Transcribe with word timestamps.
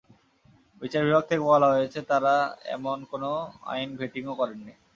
বিচার 0.81 1.01
বিভাগ 1.07 1.23
থেকে 1.29 1.43
বলা 1.43 1.67
হয়েছে, 1.73 1.99
তারা 2.11 2.33
এমন 2.75 2.97
কোনো 3.11 3.29
আইন 3.71 3.89
ভেটিংও 3.99 4.33
করেনি। 4.39 4.73